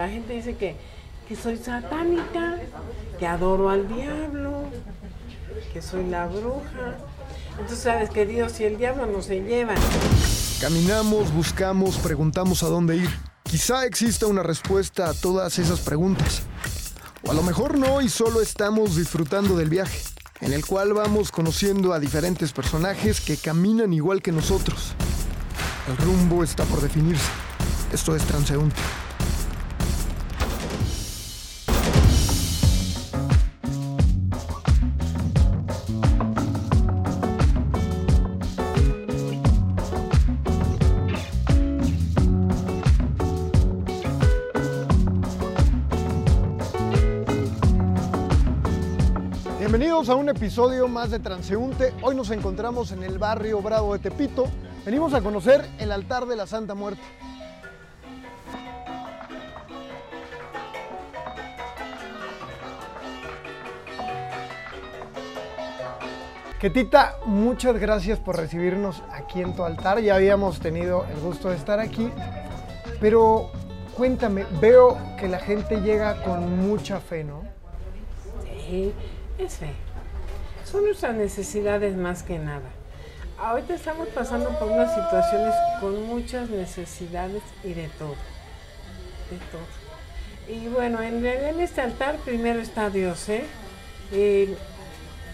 [0.00, 0.76] La gente dice que,
[1.28, 2.58] que soy satánica,
[3.18, 4.62] que adoro al diablo,
[5.74, 6.96] que soy la bruja.
[7.50, 9.76] Entonces sabes que Dios y el diablo no se llevan.
[10.58, 13.10] Caminamos, buscamos, preguntamos a dónde ir.
[13.42, 16.44] Quizá exista una respuesta a todas esas preguntas.
[17.22, 20.00] O a lo mejor no y solo estamos disfrutando del viaje,
[20.40, 24.94] en el cual vamos conociendo a diferentes personajes que caminan igual que nosotros.
[25.90, 27.28] El rumbo está por definirse.
[27.92, 28.80] Esto es transeúnte.
[49.70, 51.94] Bienvenidos a un episodio más de Transeúnte.
[52.02, 54.46] Hoy nos encontramos en el barrio Bravo de Tepito.
[54.84, 57.00] Venimos a conocer el altar de la Santa Muerte.
[66.58, 70.00] Ketita, muchas gracias por recibirnos aquí en tu altar.
[70.00, 72.10] Ya habíamos tenido el gusto de estar aquí,
[73.00, 73.52] pero
[73.96, 77.44] cuéntame, veo que la gente llega con mucha fe, ¿no?
[78.66, 78.92] Sí,
[79.44, 79.58] es.
[80.70, 82.70] Son nuestras necesidades más que nada.
[83.38, 88.16] Ahorita estamos pasando por unas situaciones con muchas necesidades y de todo.
[89.30, 89.80] De todo.
[90.48, 93.28] Y bueno, en, en este altar primero está Dios.
[93.28, 93.44] Eh,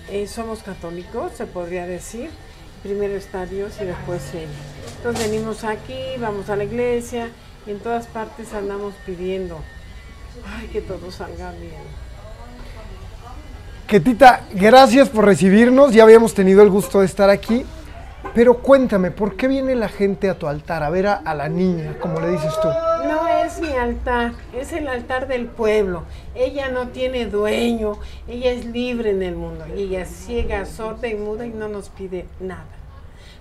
[0.09, 2.31] eh, somos católicos, se podría decir.
[2.83, 4.49] Primero está Dios y después Él.
[4.99, 7.31] Entonces venimos aquí, vamos a la iglesia
[7.67, 9.59] y en todas partes andamos pidiendo,
[10.47, 12.06] ay, que todo salga bien.
[13.87, 15.93] Ketita, gracias por recibirnos.
[15.93, 17.65] Ya habíamos tenido el gusto de estar aquí.
[18.35, 21.49] Pero cuéntame, ¿por qué viene la gente a tu altar a ver a, a la
[21.49, 22.69] niña, como le dices tú?
[23.07, 26.03] No es mi altar, es el altar del pueblo.
[26.35, 29.65] Ella no tiene dueño, ella es libre en el mundo.
[29.75, 32.67] Y ella es ciega, sorda y muda y no nos pide nada.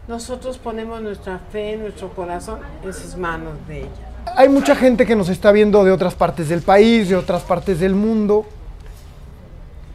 [0.08, 4.12] Nosotros ponemos nuestra fe, nuestro corazón en sus manos de ella.
[4.38, 7.80] Hay mucha gente que nos está viendo de otras partes del país, de otras partes
[7.80, 8.46] del mundo.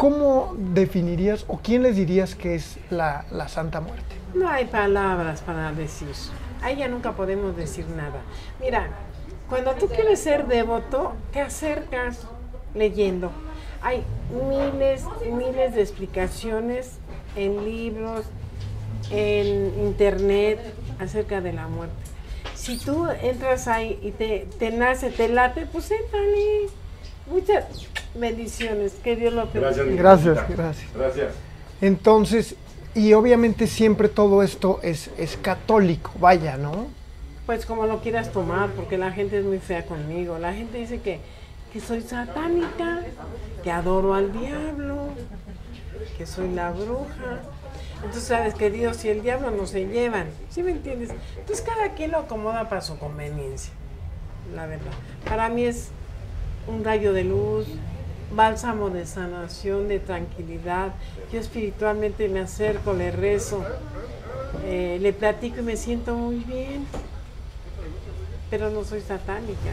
[0.00, 4.16] ¿Cómo definirías o quién les dirías que es la, la Santa Muerte?
[4.32, 6.08] No hay palabras para decir.
[6.62, 8.22] A ella nunca podemos decir nada.
[8.60, 8.88] Mira,
[9.50, 12.26] cuando tú quieres ser devoto, te acercas
[12.74, 13.30] leyendo.
[13.82, 16.92] Hay miles miles de explicaciones
[17.36, 18.24] en libros,
[19.10, 20.60] en internet
[20.98, 21.94] acerca de la muerte.
[22.54, 26.79] Si tú entras ahí y te, te nace, te late, pues éntrale.
[27.30, 27.64] Muchas
[28.14, 28.94] bendiciones.
[29.02, 29.70] Que Dios lo bendiga.
[29.96, 30.48] Gracias.
[30.48, 30.94] gracias.
[30.94, 31.32] Gracias.
[31.80, 32.56] Entonces,
[32.94, 36.88] y obviamente siempre todo esto es, es católico, vaya, ¿no?
[37.46, 40.38] Pues como lo quieras tomar, porque la gente es muy fea conmigo.
[40.38, 41.20] La gente dice que,
[41.72, 43.04] que soy satánica,
[43.62, 45.08] que adoro al diablo,
[46.18, 47.40] que soy la bruja.
[47.96, 51.10] Entonces sabes que Dios y el diablo no se llevan, ¿sí me entiendes?
[51.38, 53.72] Entonces cada quien lo acomoda para su conveniencia,
[54.54, 54.92] la verdad.
[55.28, 55.90] Para mí es
[56.70, 57.66] un rayo de luz,
[58.34, 60.94] bálsamo de sanación, de tranquilidad.
[61.32, 63.64] Yo espiritualmente me acerco, le rezo,
[64.64, 66.86] eh, le platico y me siento muy bien
[68.50, 69.70] pero no soy satánica.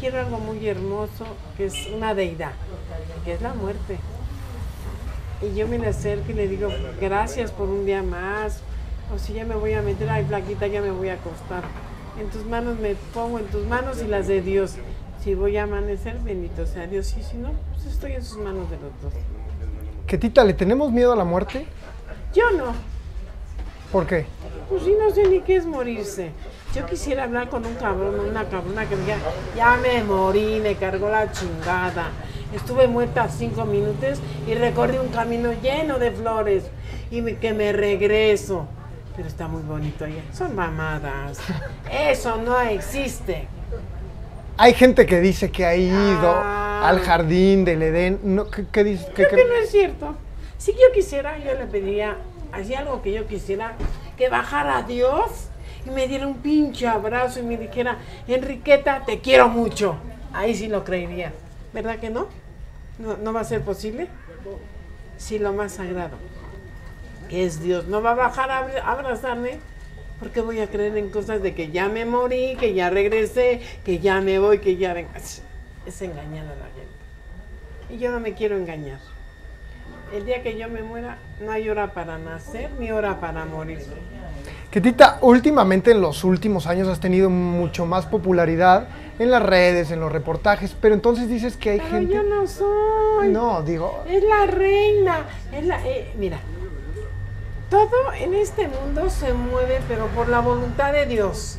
[0.00, 1.24] Quiero algo muy hermoso,
[1.56, 2.52] que es una deidad,
[3.24, 3.98] que es la muerte.
[5.40, 6.68] Y yo me le acerco y le digo,
[7.00, 8.60] gracias por un día más.
[9.14, 11.62] O si ya me voy a meter, ay, flaquita, ya me voy a acostar.
[12.20, 14.74] En tus manos me pongo, en tus manos y las de Dios.
[15.24, 17.14] Si voy a amanecer, bendito sea Dios.
[17.18, 19.12] Y si no, pues estoy en sus manos de los dos.
[20.06, 21.66] Ketita, ¿le tenemos miedo a la muerte?
[22.34, 22.74] Yo no,
[23.90, 24.26] ¿Por qué?
[24.68, 26.32] Pues sí, no sé ni qué es morirse.
[26.74, 29.18] Yo quisiera hablar con un cabrón, una cabrona que me diga,
[29.56, 32.08] ya me morí, me cargó la chingada.
[32.52, 34.18] Estuve muerta cinco minutos
[34.48, 36.64] y recorrí un camino lleno de flores
[37.10, 38.66] y me- que me regreso.
[39.16, 40.22] Pero está muy bonito allá.
[40.32, 41.38] Son mamadas.
[41.90, 43.46] Eso no existe.
[44.56, 46.88] Hay gente que dice que ha ido Ah.
[46.88, 48.20] al jardín del Edén.
[48.22, 49.06] No, ¿qué, qué dice?
[49.06, 50.14] ¿Qué Creo cre- que no es cierto.
[50.58, 52.16] Si yo quisiera, yo le pediría,
[52.52, 53.72] así algo que yo quisiera,
[54.16, 55.48] que bajara a Dios
[55.86, 59.96] y me diera un pinche abrazo y me dijera, Enriqueta, te quiero mucho.
[60.32, 61.32] Ahí sí lo creería.
[61.72, 62.28] ¿Verdad que no?
[62.98, 64.06] ¿No, no va a ser posible?
[65.16, 66.16] Sí, lo más sagrado,
[67.28, 68.82] que es Dios, no va a bajar a abra-
[70.24, 70.30] abrazarme.
[70.30, 73.98] Porque voy a creer en cosas de que ya me morí, que ya regresé, que
[73.98, 75.10] ya me voy, que ya venga.
[75.16, 76.94] Es engañar a la gente.
[77.90, 78.98] Y yo no me quiero engañar.
[80.12, 83.80] El día que yo me muera, no hay hora para nacer ni hora para morir.
[84.70, 88.88] Ketita, últimamente en los últimos años has tenido mucho más popularidad
[89.18, 92.14] en las redes, en los reportajes, pero entonces dices que hay Pero gente...
[92.14, 93.28] yo no soy.
[93.28, 95.26] No, digo, Es la reina.
[95.52, 96.38] Es la, eh, mira,
[97.74, 101.58] todo en este mundo se mueve, pero por la voluntad de Dios.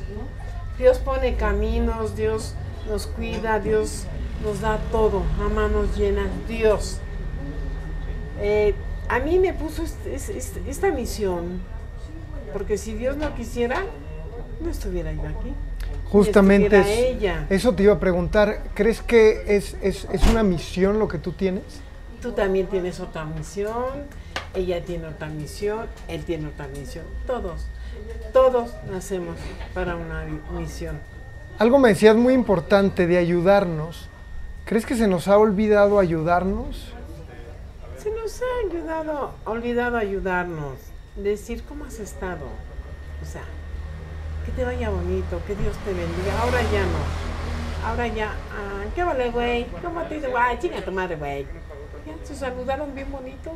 [0.77, 2.55] Dios pone caminos, Dios
[2.89, 4.05] nos cuida, Dios
[4.41, 6.27] nos da todo a manos llenas.
[6.47, 6.99] Dios.
[8.39, 8.73] Eh,
[9.09, 11.59] a mí me puso este- es- es- esta misión,
[12.53, 13.83] porque si Dios no quisiera,
[14.61, 15.53] no estuviera yo aquí.
[16.09, 17.45] justamente es- ella.
[17.49, 21.33] eso te iba a preguntar, ¿crees que es, es, es una misión lo que tú
[21.33, 21.63] tienes?
[22.21, 24.03] Tú también tienes otra misión,
[24.55, 27.05] ella tiene otra misión, él tiene otra misión.
[27.27, 27.67] Todos,
[28.33, 29.37] todos nacemos
[29.73, 30.25] para una
[30.57, 30.99] misión.
[31.59, 34.09] Algo me decías muy importante de ayudarnos.
[34.65, 36.91] ¿Crees que se nos ha olvidado ayudarnos?
[37.97, 40.77] Se nos ha ayudado, olvidado ayudarnos,
[41.15, 42.45] decir cómo has estado.
[43.21, 43.43] O sea,
[44.45, 46.41] que te vaya bonito, que Dios te bendiga.
[46.41, 47.87] Ahora ya no.
[47.87, 49.65] Ahora ya, ah, ¿qué vale, güey?
[49.83, 50.59] ¿Cómo te dice, güey?
[50.59, 51.43] Chinga tu madre, güey.
[52.05, 53.55] Ya se saludaron bien bonito.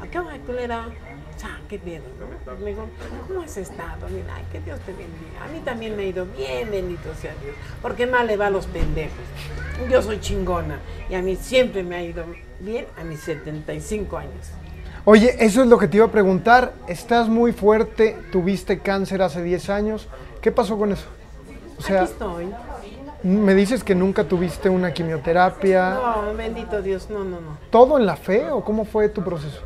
[0.00, 0.88] ¿A qué va, culera?
[1.34, 2.56] O sea, qué miedo, ¿no?
[2.58, 2.86] Me digo,
[3.26, 4.08] ¿cómo has estado?
[4.10, 5.44] Mira, ay, que Dios te bendiga.
[5.44, 7.54] A mí también me ha ido bien, bendito sea Dios.
[7.80, 9.24] Porque mal le va a los pendejos.
[9.90, 10.78] Yo soy chingona.
[11.08, 12.24] Y a mí siempre me ha ido
[12.60, 14.50] bien a mis 75 años.
[15.04, 16.74] Oye, eso es lo que te iba a preguntar.
[16.86, 20.08] Estás muy fuerte, tuviste cáncer hace 10 años.
[20.40, 21.06] ¿Qué pasó con eso?
[21.78, 22.46] O sea, Aquí estoy.
[23.22, 25.90] Me dices que nunca tuviste una quimioterapia.
[25.94, 27.58] No, bendito Dios, no, no, no.
[27.70, 29.60] ¿Todo en la fe o cómo fue tu proceso?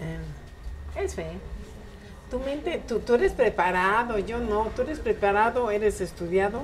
[0.00, 1.26] Eh, es fe.
[2.30, 4.68] Tu mente, tú, tú eres preparado, yo no.
[4.74, 6.62] Tú eres preparado, eres estudiado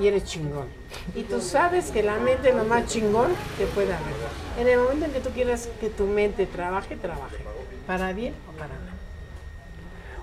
[0.00, 0.66] y eres chingón.
[1.14, 4.14] Y tú sabes que la mente es lo más chingón que puede haber.
[4.58, 7.44] En el momento en que tú quieras que tu mente trabaje, trabaje.
[7.86, 8.92] Para bien o para mal.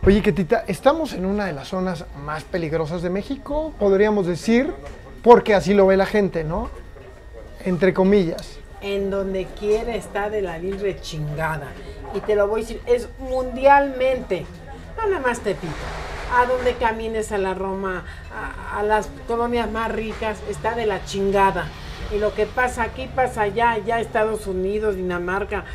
[0.05, 4.73] Oye, Ketita, estamos en una de las zonas más peligrosas de México, podríamos decir,
[5.21, 6.69] porque así lo ve la gente, ¿no?
[7.65, 8.59] Entre comillas.
[8.81, 11.67] En donde quiera está de la libre chingada.
[12.13, 14.45] Y te lo voy a decir, es mundialmente.
[14.97, 15.57] No nada más te.
[16.33, 21.03] A donde camines a la Roma, a, a las colonias más ricas, está de la
[21.03, 21.67] chingada.
[22.15, 25.65] Y lo que pasa aquí pasa allá, allá Estados Unidos, Dinamarca,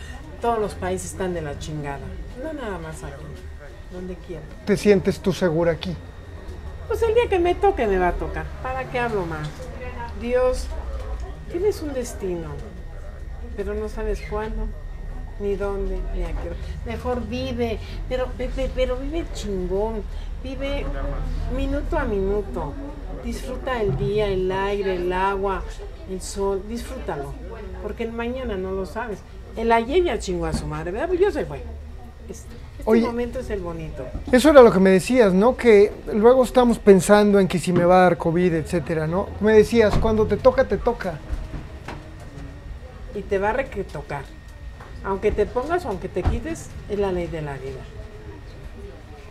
[0.40, 2.06] todos los países están de la chingada.
[2.42, 3.24] No nada más aquí,
[3.94, 4.42] donde quiera.
[4.66, 5.94] ¿Te sientes tú segura aquí?
[6.88, 8.44] Pues el día que me toque me va a tocar.
[8.62, 9.48] ¿Para qué hablo más?
[10.20, 10.66] Dios,
[11.50, 12.48] tienes un destino,
[13.56, 14.66] pero no sabes cuándo,
[15.40, 16.56] ni dónde, ni a qué hora.
[16.86, 20.02] Mejor vive, pero, pe- pe- pero vive chingón,
[20.42, 20.84] vive
[21.56, 22.74] minuto a minuto.
[23.24, 25.62] Disfruta el día, el aire, el agua,
[26.10, 27.32] el sol, disfrútalo,
[27.82, 29.20] porque el mañana no lo sabes.
[29.56, 31.08] El ayer ya chingó a su madre, ¿verdad?
[31.08, 31.62] Pues yo se fue.
[32.28, 32.48] Este,
[32.84, 33.06] este Oye.
[33.06, 34.04] momento es el bonito.
[34.30, 35.56] Eso era lo que me decías, ¿no?
[35.56, 39.28] Que luego estamos pensando en que si me va a dar COVID, etcétera, ¿no?
[39.40, 41.18] Me decías, cuando te toca, te toca.
[43.14, 44.22] y te va a tocar.
[45.04, 47.80] Aunque te pongas o aunque te quites, es la ley de la vida.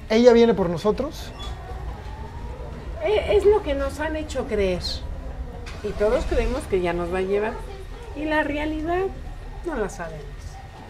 [0.10, 1.32] ¿Ella viene por nosotros?
[3.04, 4.82] E- Es lo que nos han hecho creer.
[5.84, 7.54] Y todos creemos que ya nos va a llevar.
[8.16, 9.02] Y la realidad
[9.66, 10.24] no la sabemos.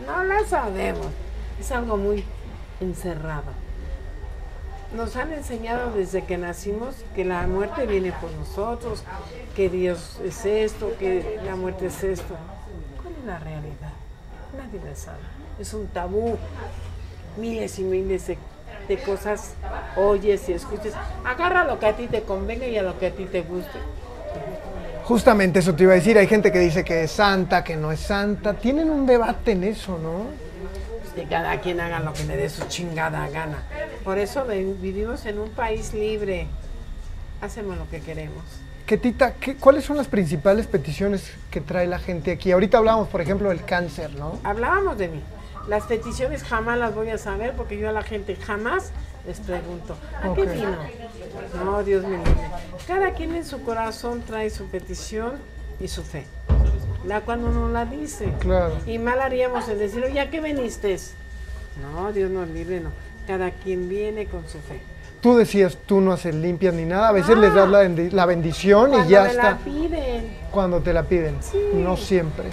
[0.06, 1.08] No la sabemos.
[1.60, 2.24] Es algo muy
[2.80, 3.52] encerrado.
[4.96, 9.04] Nos han enseñado desde que nacimos que la muerte viene por nosotros,
[9.56, 12.36] que Dios es esto, que la muerte es esto.
[13.02, 13.94] ¿Cuál es la realidad?
[14.56, 15.18] Nadie la sabe.
[15.60, 16.38] Es un tabú.
[17.38, 18.38] Miles y miles de,
[18.88, 19.56] de cosas
[19.96, 20.94] oyes y escuches.
[21.26, 23.80] Agarra lo que a ti te convenga y a lo que a ti te guste.
[25.06, 26.20] Justamente eso te iba a decir.
[26.20, 28.54] Hay gente que dice que es santa, que no es santa.
[28.54, 30.53] Tienen un debate en eso, ¿no?
[31.16, 33.64] Que cada quien haga lo que le dé su chingada gana.
[34.04, 36.48] Por eso vi- vivimos en un país libre.
[37.42, 38.44] Hacemos lo que queremos.
[38.86, 42.52] Ketita, ¿qué, ¿cuáles son las principales peticiones que trae la gente aquí?
[42.52, 44.40] Ahorita hablábamos, por ejemplo, del cáncer, ¿no?
[44.44, 45.22] Hablábamos de mí.
[45.68, 48.92] Las peticiones jamás las voy a saber porque yo a la gente jamás
[49.26, 50.76] les pregunto, ¿a qué vino?
[51.64, 52.20] No, Dios libre.
[52.86, 55.34] Cada quien en su corazón trae su petición
[55.80, 56.26] y su fe.
[57.08, 58.32] La cuando no la dice.
[58.40, 58.76] Claro.
[58.86, 60.98] Y mal haríamos en decir, oye, ¿a qué viniste?
[61.82, 62.90] No, Dios nos libre, no.
[63.28, 64.80] Cada quien viene con su fe.
[65.22, 67.08] Tú decías, tú no haces limpias ni nada.
[67.10, 69.44] A veces les das la, bendi- la bendición y Cuando ya está.
[69.52, 70.38] la piden.
[70.52, 71.38] Cuando te la piden.
[71.42, 71.58] Sí.
[71.74, 72.46] No siempre.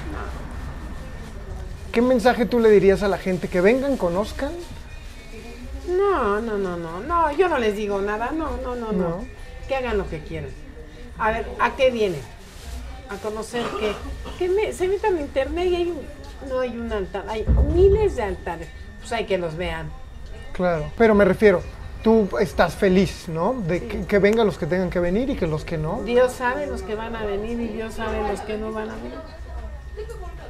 [1.93, 3.49] ¿Qué mensaje tú le dirías a la gente?
[3.49, 4.53] Que vengan, conozcan.
[5.89, 9.09] No, no, no, no, no, yo no les digo nada, no, no, no, no.
[9.09, 9.25] No.
[9.67, 10.51] Que hagan lo que quieran.
[11.19, 12.21] A ver, ¿a qué vienen?
[13.11, 13.93] A conocer que,
[14.39, 18.17] que me- se metan en internet y hay un- no hay un altar, hay miles
[18.17, 18.69] de altares.
[19.01, 19.91] Pues hay que los vean.
[20.53, 20.91] Claro.
[20.97, 21.63] Pero me refiero,
[22.05, 23.55] tú estás feliz, ¿no?
[23.67, 26.03] De que, que vengan los que tengan que venir y que los que no.
[26.05, 28.95] Dios sabe los que van a venir y Dios sabe los que no van a
[28.97, 29.15] venir.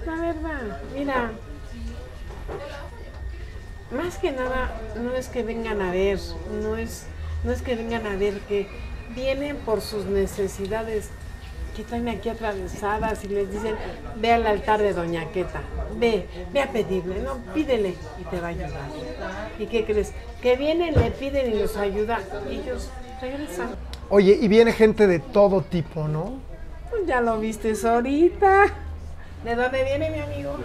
[0.06, 1.30] La verdad, mira,
[3.90, 6.18] más que nada no es que vengan a ver,
[6.62, 7.04] no es,
[7.44, 8.68] no es que vengan a ver, que
[9.14, 11.08] vienen por sus necesidades
[11.70, 13.74] que traen aquí atravesadas y les dicen,
[14.16, 15.60] ve al altar de Doña Queta,
[15.96, 18.88] ve, ve a pedirle, no, pídele y te va a ayudar.
[19.58, 20.12] ¿Y qué crees?
[20.42, 23.70] Que vienen, le piden y los ayuda, y ellos regresan.
[24.08, 26.32] Oye, y viene gente de todo tipo, ¿no?
[26.90, 28.66] Pues ya lo viste ahorita.
[29.44, 30.56] ¿De dónde viene mi amigo?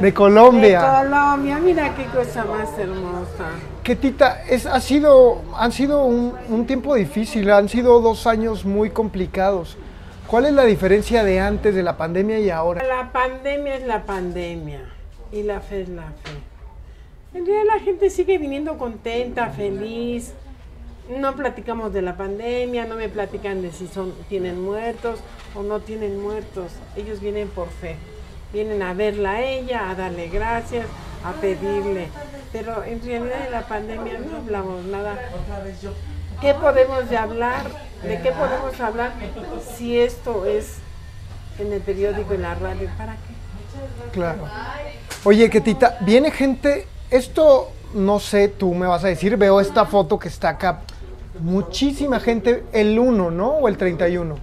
[0.00, 0.80] De Colombia.
[0.80, 3.48] De Colombia, mira qué cosa más hermosa.
[3.82, 8.64] Que Tita, es, ha sido, han sido un, un tiempo difícil, han sido dos años
[8.64, 9.76] muy complicados.
[10.30, 12.84] ¿Cuál es la diferencia de antes de la pandemia y ahora?
[12.84, 14.80] La pandemia es la pandemia
[15.32, 16.30] y la fe es la fe.
[17.34, 20.32] En realidad la gente sigue viniendo contenta, feliz.
[21.18, 25.18] No platicamos de la pandemia, no me platican de si son, tienen muertos
[25.56, 26.70] o no tienen muertos.
[26.94, 27.96] Ellos vienen por fe.
[28.52, 30.86] Vienen a verla a ella, a darle gracias,
[31.24, 32.06] a pedirle.
[32.52, 35.18] Pero en realidad de la pandemia no hablamos nada.
[36.40, 37.64] ¿Qué podemos de hablar?
[38.02, 39.12] ¿De qué podemos hablar
[39.76, 40.78] si esto es
[41.58, 42.88] en el periódico, en la radio?
[42.96, 44.10] ¿Para qué?
[44.12, 44.44] Claro.
[45.24, 49.84] Oye, que Tita, viene gente, esto no sé, tú me vas a decir, veo esta
[49.84, 50.80] foto que está acá.
[51.40, 53.48] Muchísima gente, el 1, ¿no?
[53.50, 54.36] O el 31.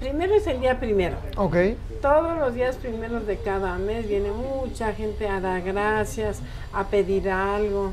[0.00, 1.16] Primero es el día primero.
[1.36, 1.56] Ok.
[2.02, 6.40] Todos los días primeros de cada mes viene mucha gente a dar gracias,
[6.72, 7.92] a pedir algo.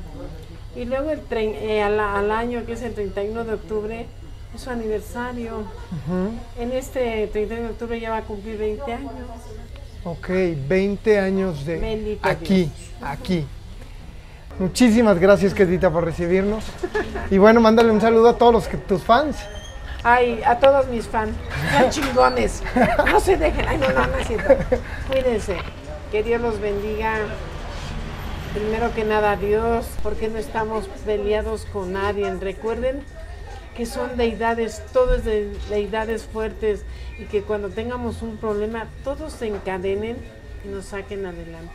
[0.76, 4.06] Y luego el trein- eh, al, al año, que es el 31 de octubre,
[4.56, 5.64] es su aniversario.
[6.60, 9.12] En este 31 de octubre ya va a cumplir 20 años.
[10.04, 10.30] Ok,
[10.68, 13.46] 20 años de Bendito aquí, aquí.
[14.60, 16.64] Muchísimas gracias, Ketita, por recibirnos.
[17.30, 19.38] Y bueno, mándale un saludo a todos los que, tus fans.
[20.04, 21.36] Ay, a todos mis fans,
[21.72, 22.64] sean chingones.
[23.12, 23.68] No se dejen.
[23.68, 24.56] Ay, no, no, no es cierto.
[25.10, 25.58] Cuídense.
[26.12, 27.18] Que Dios los bendiga.
[28.54, 32.30] Primero que nada, Dios, porque no estamos peleados con nadie.
[32.34, 33.02] Recuerden
[33.78, 36.84] que son deidades, todos de deidades fuertes
[37.18, 40.18] y que cuando tengamos un problema, todos se encadenen
[40.66, 41.72] y nos saquen adelante.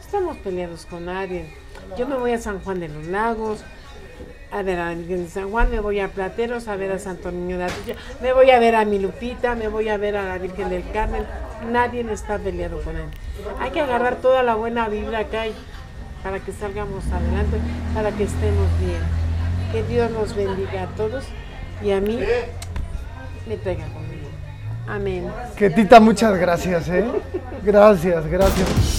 [0.00, 1.54] Estamos peleados con nadie.
[1.96, 3.60] Yo me voy a San Juan de los Lagos,
[4.50, 4.96] a ver a
[5.28, 8.50] San Juan, me voy a Plateros, a ver a Santo Niño de Atocha, me voy
[8.50, 11.24] a ver a mi Lupita, me voy a ver a la Virgen del Carmen.
[11.70, 13.08] Nadie está peleado con él.
[13.60, 15.54] Hay que agarrar toda la buena vibra que hay
[16.26, 17.56] para que salgamos adelante,
[17.94, 19.00] para que estemos bien.
[19.70, 21.24] Que Dios los bendiga a todos
[21.80, 22.18] y a mí
[23.46, 24.28] me traiga conmigo.
[24.88, 25.30] Amén.
[25.56, 27.04] Ketita, muchas gracias, ¿eh?
[27.62, 28.95] Gracias, gracias.